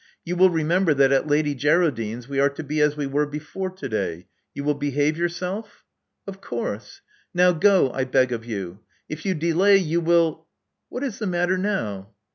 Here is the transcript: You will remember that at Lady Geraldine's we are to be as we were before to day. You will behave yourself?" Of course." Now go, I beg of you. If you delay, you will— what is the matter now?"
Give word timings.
You 0.25 0.35
will 0.35 0.49
remember 0.49 0.95
that 0.95 1.11
at 1.11 1.27
Lady 1.27 1.53
Geraldine's 1.53 2.27
we 2.27 2.39
are 2.39 2.49
to 2.49 2.63
be 2.63 2.81
as 2.81 2.97
we 2.97 3.05
were 3.05 3.27
before 3.27 3.69
to 3.69 3.87
day. 3.87 4.25
You 4.55 4.63
will 4.63 4.73
behave 4.73 5.15
yourself?" 5.15 5.83
Of 6.25 6.41
course." 6.41 7.01
Now 7.35 7.51
go, 7.51 7.91
I 7.91 8.05
beg 8.05 8.31
of 8.31 8.43
you. 8.43 8.79
If 9.07 9.27
you 9.27 9.35
delay, 9.35 9.77
you 9.77 10.01
will— 10.01 10.47
what 10.89 11.03
is 11.03 11.19
the 11.19 11.27
matter 11.27 11.55
now?" 11.55 12.09